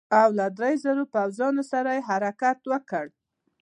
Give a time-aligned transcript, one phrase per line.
[0.21, 3.05] او له دریو زرو پوځیانو سره یې حرکت وکړ.